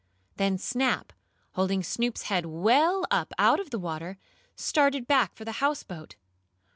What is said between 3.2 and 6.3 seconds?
out of the water, started back for the houseboat.